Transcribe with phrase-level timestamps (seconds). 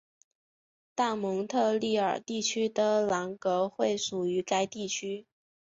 [0.95, 5.27] 大蒙特利尔地区的朗格惠属于该地区。